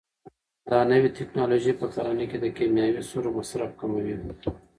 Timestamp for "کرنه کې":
1.93-2.37